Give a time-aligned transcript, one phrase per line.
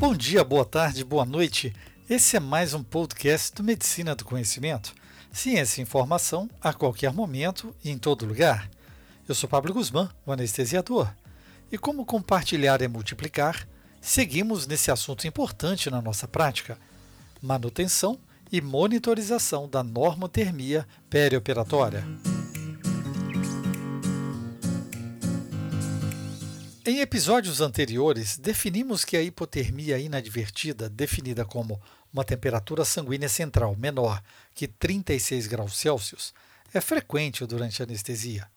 [0.00, 1.74] Bom dia, boa tarde, boa noite.
[2.08, 4.94] Esse é mais um podcast do Medicina do Conhecimento.
[5.30, 8.70] Ciência e informação a qualquer momento e em todo lugar.
[9.28, 11.12] Eu sou Pablo Guzmán, o anestesiador.
[11.70, 13.68] E como compartilhar é multiplicar,
[14.00, 16.78] seguimos nesse assunto importante na nossa prática:
[17.42, 18.18] manutenção
[18.50, 22.02] e monitorização da normotermia perioperatória.
[26.90, 31.80] Em episódios anteriores, definimos que a hipotermia inadvertida, definida como
[32.12, 34.20] uma temperatura sanguínea central menor
[34.52, 36.34] que 36 graus Celsius,
[36.74, 38.50] é frequente durante a anestesia.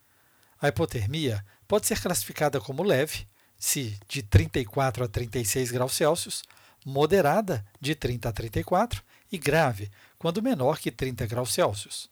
[0.59, 6.41] A hipotermia pode ser classificada como leve, se de 34 a 36 graus Celsius,
[6.83, 12.09] moderada, de 30 a 34, e grave, quando menor que 30 graus Celsius.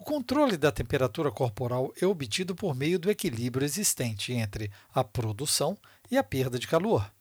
[0.00, 5.76] O controle da temperatura corporal é obtido por meio do equilíbrio existente entre a produção
[6.10, 7.12] e a perda de calor.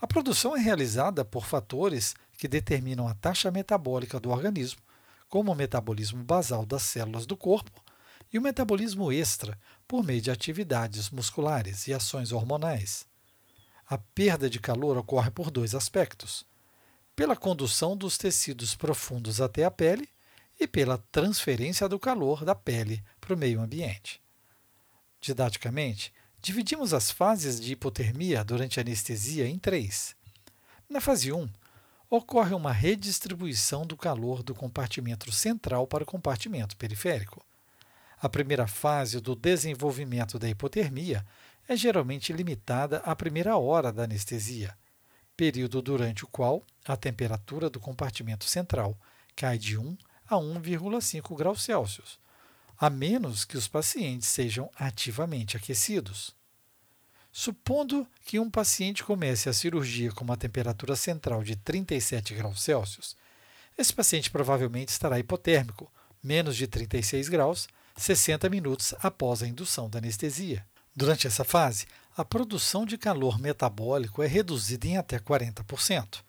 [0.00, 4.80] A produção é realizada por fatores que determinam a taxa metabólica do organismo,
[5.28, 7.84] como o metabolismo basal das células do corpo
[8.32, 13.04] e o metabolismo extra, por meio de atividades musculares e ações hormonais.
[13.86, 16.46] A perda de calor ocorre por dois aspectos:
[17.14, 20.08] pela condução dos tecidos profundos até a pele
[20.60, 24.20] e pela transferência do calor da pele para o meio ambiente.
[25.18, 30.14] Didaticamente, dividimos as fases de hipotermia durante a anestesia em três.
[30.88, 31.48] Na fase 1,
[32.10, 37.42] ocorre uma redistribuição do calor do compartimento central para o compartimento periférico.
[38.20, 41.24] A primeira fase do desenvolvimento da hipotermia
[41.66, 44.76] é geralmente limitada à primeira hora da anestesia,
[45.36, 48.98] período durante o qual a temperatura do compartimento central
[49.34, 49.96] cai de 1
[50.30, 52.18] a 1,5 graus Celsius,
[52.78, 56.34] a menos que os pacientes sejam ativamente aquecidos.
[57.32, 63.16] Supondo que um paciente comece a cirurgia com uma temperatura central de 37 graus Celsius,
[63.76, 65.90] esse paciente provavelmente estará hipotérmico,
[66.22, 70.64] menos de 36 graus, 60 minutos após a indução da anestesia.
[70.94, 76.22] Durante essa fase, a produção de calor metabólico é reduzida em até 40%.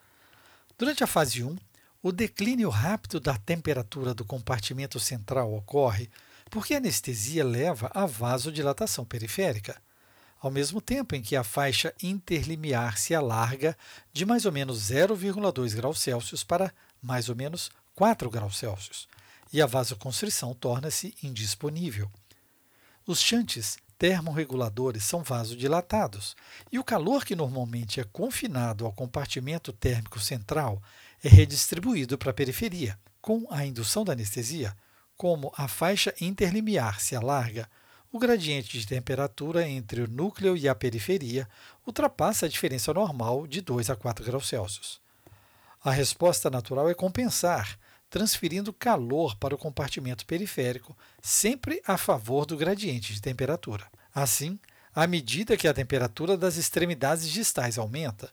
[0.78, 1.56] Durante a fase 1,
[2.04, 6.10] o declínio rápido da temperatura do compartimento central ocorre
[6.50, 9.82] porque a anestesia leva à vasodilatação periférica,
[10.40, 13.78] ao mesmo tempo em que a faixa interlimiar se alarga
[14.12, 19.08] de mais ou menos 0,2 graus Celsius para mais ou menos 4 graus Celsius,
[19.54, 22.10] e a vasoconstrição torna-se indisponível.
[23.06, 26.36] Os chantes termorreguladores são vasodilatados,
[26.72, 30.82] e o calor que normalmente é confinado ao compartimento térmico central
[31.24, 32.98] é redistribuído para a periferia.
[33.22, 34.76] Com a indução da anestesia,
[35.16, 37.70] como a faixa interlimiar se alarga,
[38.12, 41.48] o gradiente de temperatura entre o núcleo e a periferia
[41.86, 45.00] ultrapassa a diferença normal de 2 a 4 graus Celsius.
[45.84, 52.58] A resposta natural é compensar, transferindo calor para o compartimento periférico, sempre a favor do
[52.58, 53.88] gradiente de temperatura.
[54.14, 54.59] Assim,
[54.94, 58.30] à medida que a temperatura das extremidades distais aumenta,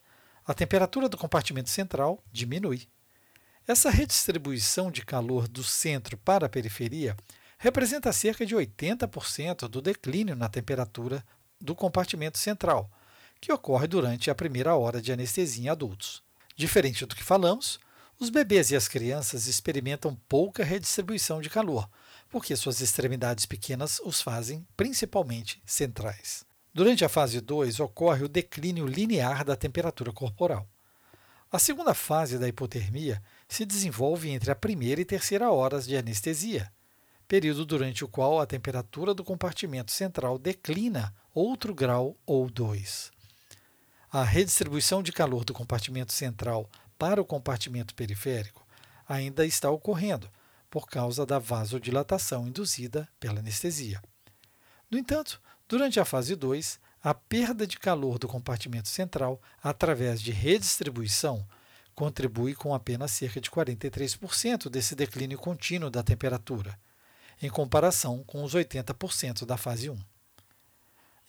[0.49, 2.87] a temperatura do compartimento central diminui.
[3.67, 7.15] Essa redistribuição de calor do centro para a periferia
[7.59, 11.23] representa cerca de 80% do declínio na temperatura
[11.61, 12.89] do compartimento central,
[13.39, 16.23] que ocorre durante a primeira hora de anestesia em adultos.
[16.55, 17.79] Diferente do que falamos,
[18.19, 21.87] os bebês e as crianças experimentam pouca redistribuição de calor,
[22.27, 26.48] porque suas extremidades pequenas os fazem principalmente centrais.
[26.73, 30.67] Durante a fase 2 ocorre o declínio linear da temperatura corporal.
[31.51, 36.71] A segunda fase da hipotermia se desenvolve entre a primeira e terceira horas de anestesia,
[37.27, 43.11] período durante o qual a temperatura do compartimento central declina outro grau ou dois.
[44.11, 46.69] A redistribuição de calor do compartimento central
[46.99, 48.65] para o compartimento periférico
[49.07, 50.29] ainda está ocorrendo
[50.69, 54.01] por causa da vasodilatação induzida pela anestesia.
[54.89, 60.31] No entanto, durante a fase 2, a perda de calor do compartimento central através de
[60.31, 61.47] redistribuição
[61.93, 66.77] contribui com apenas cerca de 43% desse declínio contínuo da temperatura,
[67.39, 69.99] em comparação com os 80% da fase 1.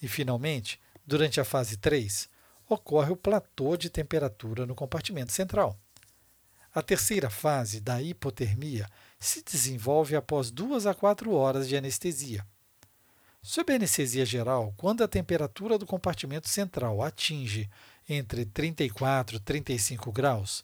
[0.00, 2.28] E, finalmente, durante a fase 3,
[2.66, 5.78] ocorre o platô de temperatura no compartimento central.
[6.74, 8.88] A terceira fase da hipotermia
[9.18, 12.46] se desenvolve após duas a quatro horas de anestesia.
[13.42, 17.70] Sob anestesia geral, quando a temperatura do compartimento central atinge
[18.06, 20.62] entre 34 e 35 graus,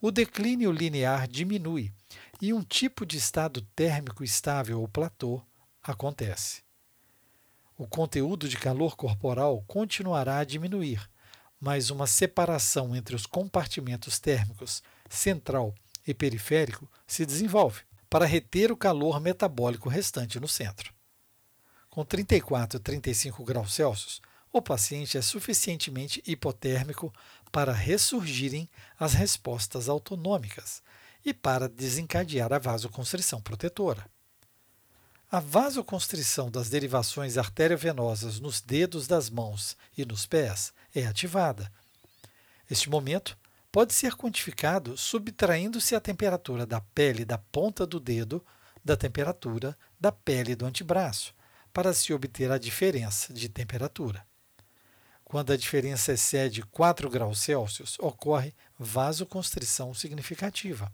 [0.00, 1.92] o declínio linear diminui
[2.42, 5.40] e um tipo de estado térmico estável ou platô
[5.82, 6.62] acontece.
[7.78, 11.08] O conteúdo de calor corporal continuará a diminuir,
[11.60, 15.72] mas uma separação entre os compartimentos térmicos central
[16.04, 20.95] e periférico se desenvolve para reter o calor metabólico restante no centro.
[21.96, 24.20] Com 34 e 35 graus Celsius,
[24.52, 27.10] o paciente é suficientemente hipotérmico
[27.50, 28.68] para ressurgirem
[29.00, 30.82] as respostas autonômicas
[31.24, 34.04] e para desencadear a vasoconstrição protetora.
[35.32, 41.72] A vasoconstrição das derivações arteriovenosas nos dedos das mãos e nos pés é ativada.
[42.70, 43.38] Este momento
[43.72, 48.44] pode ser quantificado subtraindo-se a temperatura da pele da ponta do dedo
[48.84, 51.34] da temperatura da pele do antebraço,
[51.76, 54.26] para se obter a diferença de temperatura.
[55.22, 60.90] Quando a diferença excede 4 graus Celsius, ocorre vasoconstrição significativa.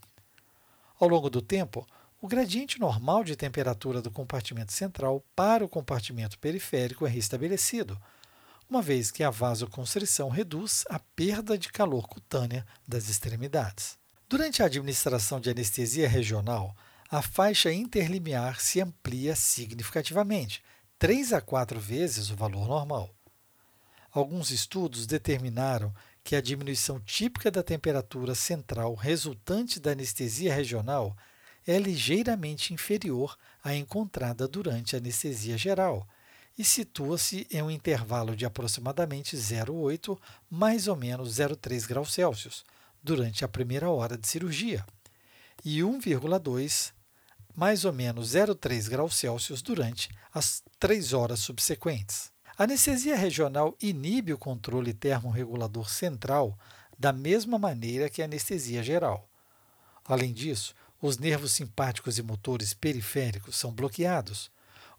[0.98, 1.86] Ao longo do tempo,
[2.20, 7.96] o gradiente normal de temperatura do compartimento central para o compartimento periférico é restabelecido,
[8.68, 13.96] uma vez que a vasoconstrição reduz a perda de calor cutânea das extremidades.
[14.28, 16.74] Durante a administração de anestesia regional,
[17.12, 20.62] a faixa interlimiar se amplia significativamente,
[20.98, 23.14] 3 a 4 vezes o valor normal.
[24.10, 25.94] Alguns estudos determinaram
[26.24, 31.14] que a diminuição típica da temperatura central resultante da anestesia regional
[31.66, 36.08] é ligeiramente inferior à encontrada durante a anestesia geral
[36.56, 40.18] e situa-se em um intervalo de aproximadamente 0,8
[40.48, 42.64] mais ou menos 0,3 graus Celsius
[43.02, 44.82] durante a primeira hora de cirurgia
[45.62, 46.92] e 1,2
[47.54, 52.32] mais ou menos 0,3 graus Celsius durante as três horas subsequentes.
[52.56, 56.58] A anestesia regional inibe o controle termorregulador central
[56.98, 59.28] da mesma maneira que a anestesia geral.
[60.04, 64.50] Além disso, os nervos simpáticos e motores periféricos são bloqueados,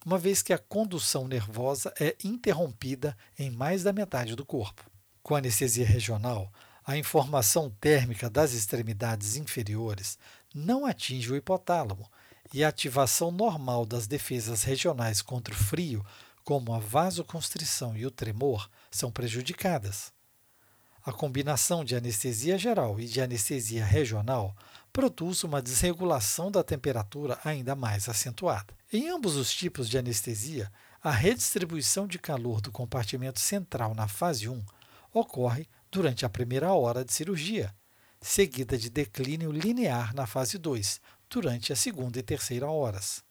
[0.05, 4.83] uma vez que a condução nervosa é interrompida em mais da metade do corpo.
[5.21, 6.51] Com anestesia regional,
[6.85, 10.17] a informação térmica das extremidades inferiores
[10.53, 12.09] não atinge o hipotálamo
[12.53, 16.05] e a ativação normal das defesas regionais contra o frio,
[16.43, 20.13] como a vasoconstrição e o tremor, são prejudicadas.
[21.03, 24.55] A combinação de anestesia geral e de anestesia regional
[24.93, 28.73] produz uma desregulação da temperatura ainda mais acentuada.
[28.91, 30.71] Em ambos os tipos de anestesia,
[31.03, 34.63] a redistribuição de calor do compartimento central na fase 1
[35.11, 37.73] ocorre durante a primeira hora de cirurgia,
[38.21, 41.01] seguida de declínio linear na fase 2,
[41.33, 43.23] durante a segunda e terceira horas.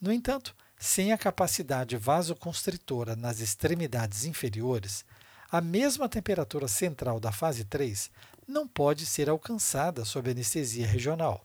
[0.00, 5.04] No entanto, sem a capacidade vasoconstritora nas extremidades inferiores,
[5.50, 8.08] a mesma temperatura central da fase 3
[8.46, 11.44] não pode ser alcançada sob anestesia regional,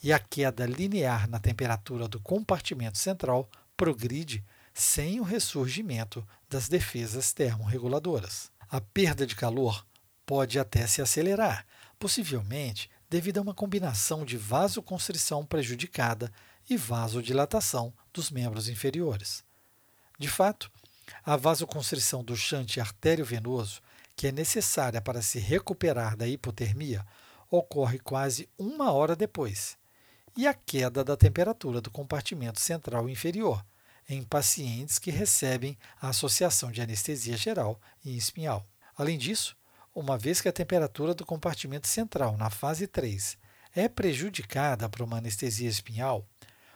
[0.00, 7.32] e a queda linear na temperatura do compartimento central progride sem o ressurgimento das defesas
[7.32, 8.52] termorreguladoras.
[8.70, 9.84] A perda de calor
[10.24, 11.66] pode até se acelerar,
[11.98, 16.32] possivelmente devido a uma combinação de vasoconstrição prejudicada
[16.70, 19.44] e vasodilatação dos membros inferiores.
[20.18, 20.72] De fato,
[21.22, 23.82] a vasoconstrição do chante artério-venoso,
[24.16, 27.04] que é necessária para se recuperar da hipotermia,
[27.50, 29.76] ocorre quase uma hora depois,
[30.34, 33.62] e a queda da temperatura do compartimento central inferior,
[34.08, 38.66] em pacientes que recebem a associação de anestesia geral e espinhal.
[38.96, 39.54] Além disso,
[39.94, 43.36] uma vez que a temperatura do compartimento central na fase 3
[43.74, 46.26] é prejudicada por uma anestesia espinhal,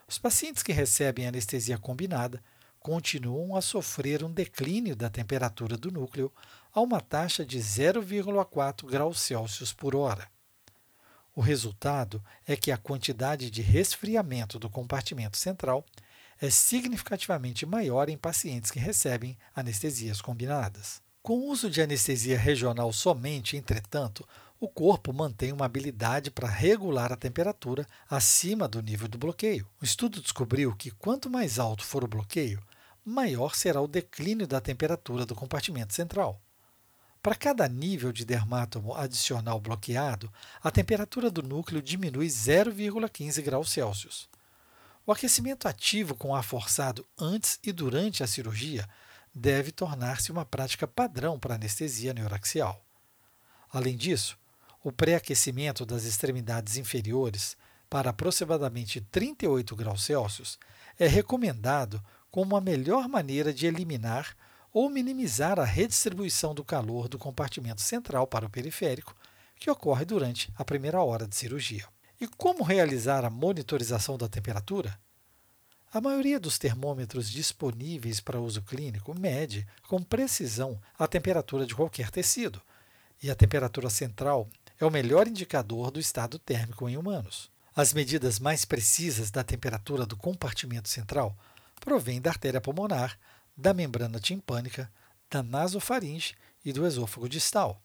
[0.07, 2.43] os pacientes que recebem anestesia combinada
[2.79, 6.33] continuam a sofrer um declínio da temperatura do núcleo
[6.73, 10.29] a uma taxa de 0,4 graus Celsius por hora.
[11.35, 15.85] O resultado é que a quantidade de resfriamento do compartimento central
[16.41, 21.03] é significativamente maior em pacientes que recebem anestesias combinadas.
[21.27, 24.25] Com o uso de anestesia regional somente, entretanto,
[24.61, 29.67] o corpo mantém uma habilidade para regular a temperatura acima do nível do bloqueio.
[29.83, 32.63] O estudo descobriu que quanto mais alto for o bloqueio,
[33.05, 36.41] maior será o declínio da temperatura do compartimento central.
[37.21, 44.29] Para cada nível de dermátomo adicional bloqueado, a temperatura do núcleo diminui 0,15 graus Celsius.
[45.05, 48.89] O aquecimento ativo com ar forçado antes e durante a cirurgia
[49.39, 52.83] deve tornar-se uma prática padrão para anestesia neuraxial.
[53.71, 54.39] Além disso,
[54.83, 57.55] o pré-aquecimento das extremidades inferiores
[57.91, 60.59] para aproximadamente 38 graus Celsius
[60.99, 64.35] é recomendado como a melhor maneira de eliminar
[64.73, 69.15] ou minimizar a redistribuição do calor do compartimento central para o periférico,
[69.55, 71.87] que ocorre durante a primeira hora de cirurgia.
[72.19, 74.99] E como realizar a monitorização da temperatura?
[75.93, 82.11] A maioria dos termômetros disponíveis para uso clínico mede com precisão a temperatura de qualquer
[82.11, 82.61] tecido,
[83.23, 87.51] e a temperatura central é o melhor indicador do estado térmico em humanos.
[87.75, 91.37] As medidas mais precisas da temperatura do compartimento central
[91.81, 93.19] provêm da artéria pulmonar,
[93.57, 94.91] da membrana timpânica,
[95.31, 97.81] da nasofaringe e do esôfago distal.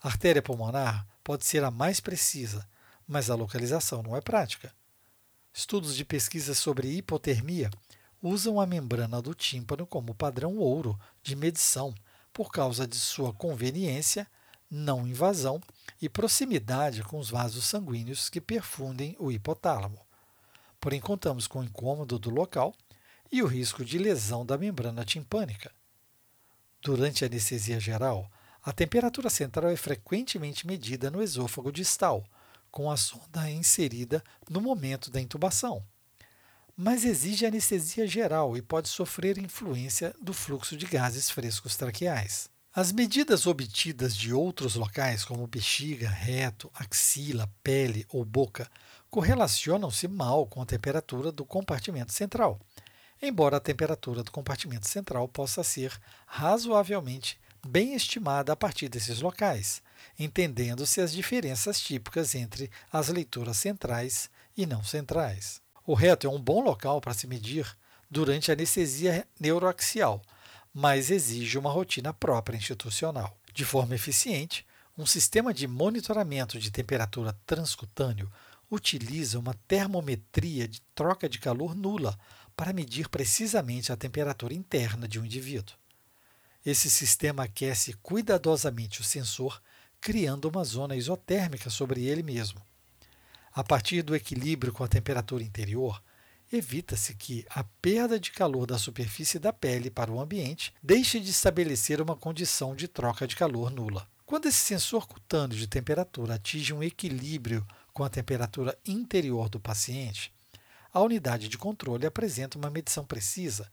[0.00, 2.68] A artéria pulmonar pode ser a mais precisa,
[3.06, 4.72] mas a localização não é prática.
[5.58, 7.68] Estudos de pesquisa sobre hipotermia
[8.22, 11.92] usam a membrana do tímpano como padrão ouro de medição
[12.32, 14.24] por causa de sua conveniência,
[14.70, 15.60] não invasão
[16.00, 19.98] e proximidade com os vasos sanguíneos que perfundem o hipotálamo.
[20.80, 22.72] Porém, contamos com o incômodo do local
[23.32, 25.72] e o risco de lesão da membrana timpânica.
[26.80, 28.30] Durante a anestesia geral,
[28.62, 32.24] a temperatura central é frequentemente medida no esôfago distal,
[32.70, 35.84] com a sonda inserida no momento da intubação,
[36.76, 42.48] mas exige anestesia geral e pode sofrer influência do fluxo de gases frescos traqueais.
[42.72, 48.70] As medidas obtidas de outros locais, como bexiga, reto, axila, pele ou boca,
[49.10, 52.60] correlacionam-se mal com a temperatura do compartimento central,
[53.20, 59.82] embora a temperatura do compartimento central possa ser razoavelmente bem estimada a partir desses locais,
[60.18, 65.60] entendendo-se as diferenças típicas entre as leituras centrais e não centrais.
[65.86, 67.66] O reto é um bom local para se medir
[68.10, 70.22] durante a anestesia neuroaxial,
[70.72, 73.36] mas exige uma rotina própria institucional.
[73.52, 78.30] De forma eficiente, um sistema de monitoramento de temperatura transcutâneo
[78.70, 82.18] utiliza uma termometria de troca de calor nula
[82.56, 85.76] para medir precisamente a temperatura interna de um indivíduo.
[86.66, 89.62] Esse sistema aquece cuidadosamente o sensor,
[90.00, 92.60] criando uma zona isotérmica sobre ele mesmo.
[93.52, 96.02] A partir do equilíbrio com a temperatura interior,
[96.52, 101.30] evita-se que a perda de calor da superfície da pele para o ambiente deixe de
[101.30, 104.08] estabelecer uma condição de troca de calor nula.
[104.24, 110.32] Quando esse sensor cutâneo de temperatura atinge um equilíbrio com a temperatura interior do paciente,
[110.92, 113.70] a unidade de controle apresenta uma medição precisa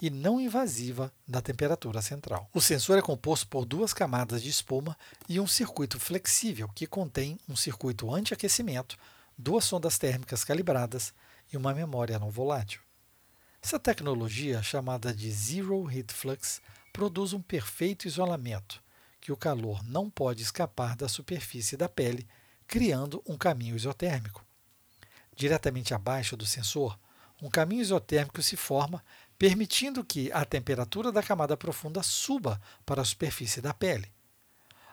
[0.00, 2.48] e não invasiva da temperatura central.
[2.52, 4.96] O sensor é composto por duas camadas de espuma
[5.28, 8.96] e um circuito flexível que contém um circuito anti-aquecimento,
[9.36, 11.12] duas sondas térmicas calibradas
[11.52, 12.80] e uma memória não volátil.
[13.62, 16.60] Essa tecnologia, chamada de Zero Heat Flux,
[16.92, 18.82] produz um perfeito isolamento,
[19.20, 22.26] que o calor não pode escapar da superfície da pele,
[22.66, 24.44] criando um caminho isotérmico.
[25.34, 26.98] Diretamente abaixo do sensor,
[27.42, 29.04] um caminho isotérmico se forma
[29.38, 34.10] permitindo que a temperatura da camada profunda suba para a superfície da pele.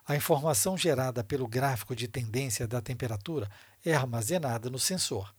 [0.05, 3.49] A informação gerada pelo gráfico de tendência da temperatura
[3.85, 5.33] é armazenada no sensor.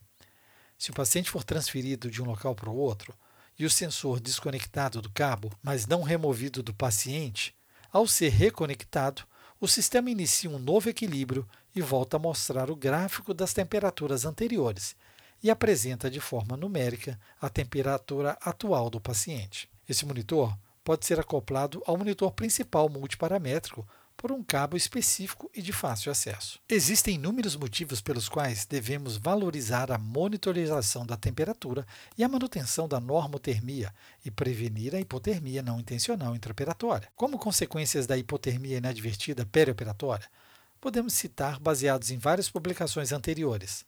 [0.78, 3.14] Se o paciente for transferido de um local para o outro
[3.58, 7.54] e o sensor desconectado do cabo, mas não removido do paciente,
[7.92, 9.22] ao ser reconectado,
[9.60, 14.96] o sistema inicia um novo equilíbrio e volta a mostrar o gráfico das temperaturas anteriores,
[15.44, 19.68] e apresenta de forma numérica a temperatura atual do paciente.
[19.86, 23.86] Esse monitor pode ser acoplado ao monitor principal multiparamétrico
[24.16, 26.58] por um cabo específico e de fácil acesso.
[26.66, 31.86] Existem inúmeros motivos pelos quais devemos valorizar a monitorização da temperatura
[32.16, 33.92] e a manutenção da normotermia
[34.24, 37.08] e prevenir a hipotermia não intencional intraoperatória.
[37.14, 40.26] Como consequências da hipotermia inadvertida perioperatória,
[40.80, 43.84] podemos citar baseados em várias publicações anteriores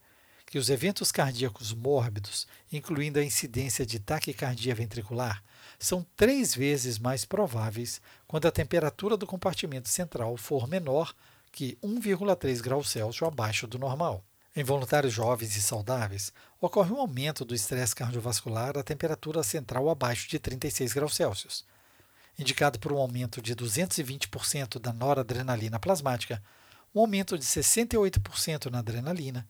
[0.47, 5.43] que os eventos cardíacos mórbidos, incluindo a incidência de taquicardia ventricular,
[5.79, 11.13] são três vezes mais prováveis quando a temperatura do compartimento central for menor
[11.51, 14.25] que 1,3 graus Celsius abaixo do normal.
[14.55, 20.29] Em voluntários jovens e saudáveis, ocorre um aumento do estresse cardiovascular à temperatura central abaixo
[20.29, 21.65] de 36 graus Celsius,
[22.39, 26.43] indicado por um aumento de 220% da noradrenalina plasmática,
[26.95, 29.47] um aumento de 68% na adrenalina,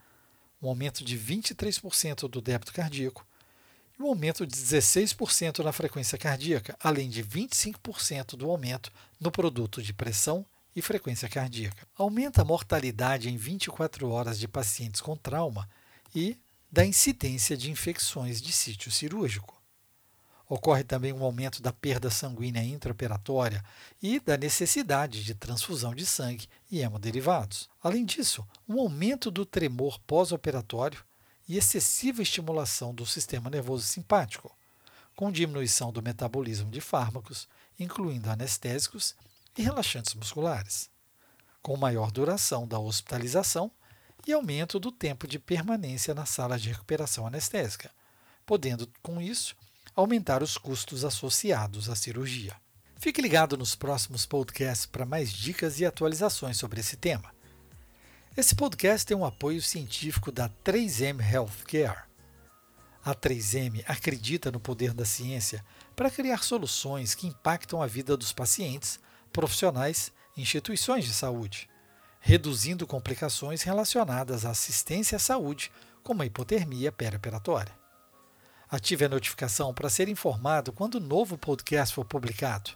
[0.60, 3.26] um aumento de 23% do débito cardíaco
[3.98, 9.82] e um aumento de 16% na frequência cardíaca, além de 25% do aumento no produto
[9.82, 10.44] de pressão
[10.75, 11.86] e frequência cardíaca.
[11.96, 15.68] Aumenta a mortalidade em 24 horas de pacientes com trauma
[16.14, 16.36] e
[16.70, 19.55] da incidência de infecções de sítio cirúrgico.
[20.49, 23.65] Ocorre também um aumento da perda sanguínea intraoperatória
[24.00, 27.69] e da necessidade de transfusão de sangue e hemoderivados.
[27.83, 31.05] Além disso, um aumento do tremor pós-operatório
[31.49, 34.57] e excessiva estimulação do sistema nervoso simpático,
[35.17, 37.49] com diminuição do metabolismo de fármacos,
[37.79, 39.17] incluindo anestésicos
[39.59, 40.88] e relaxantes musculares,
[41.61, 43.71] com maior duração da hospitalização
[44.26, 47.91] e aumento do tempo de permanência na sala de recuperação anestésica
[48.47, 49.57] podendo, com isso,
[49.97, 52.55] aumentar os custos associados à cirurgia.
[52.99, 57.35] Fique ligado nos próximos podcasts para mais dicas e atualizações sobre esse tema.
[58.37, 62.05] Esse podcast tem um apoio científico da 3M Healthcare.
[63.03, 68.35] A 3M acredita no poder da ciência para criar soluções que impactam a vida dos
[68.35, 69.00] pacientes,
[69.33, 71.71] profissionais e instituições de saúde,
[72.21, 75.73] reduzindo complicações relacionadas à assistência à saúde,
[76.03, 77.86] como a hipotermia perioperatória.
[78.70, 82.73] Ative a notificação para ser informado quando o novo podcast for publicado.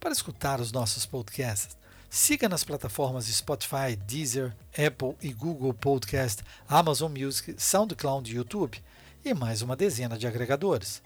[0.00, 1.78] Para escutar os nossos podcasts,
[2.10, 8.82] siga nas plataformas Spotify, Deezer, Apple e Google Podcast, Amazon Music, SoundCloud YouTube
[9.24, 11.00] e mais uma dezena de agregadores.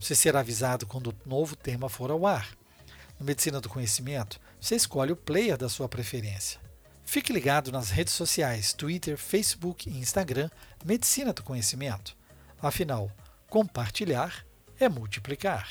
[0.00, 2.48] Você será avisado quando o novo tema for ao ar.
[3.20, 6.58] No Medicina do Conhecimento, você escolhe o player da sua preferência.
[7.04, 10.48] Fique ligado nas redes sociais Twitter, Facebook e Instagram
[10.82, 12.16] Medicina do Conhecimento.
[12.62, 13.12] Afinal,
[13.46, 14.46] compartilhar
[14.78, 15.68] é multiplicar.